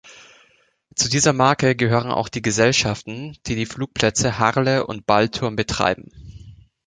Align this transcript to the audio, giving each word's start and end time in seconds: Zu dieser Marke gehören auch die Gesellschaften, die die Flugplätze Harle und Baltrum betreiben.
Zu 0.95 1.09
dieser 1.11 1.31
Marke 1.31 1.75
gehören 1.75 2.09
auch 2.09 2.27
die 2.27 2.41
Gesellschaften, 2.41 3.37
die 3.45 3.53
die 3.53 3.67
Flugplätze 3.67 4.39
Harle 4.39 4.87
und 4.87 5.05
Baltrum 5.05 5.55
betreiben. 5.55 6.09